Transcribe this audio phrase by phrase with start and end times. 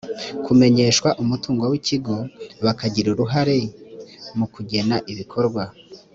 [0.45, 2.15] kumenyeshwa umutungo w ikigo
[2.65, 3.57] bakagira uruhare
[4.37, 5.63] mu kugena ibikorwa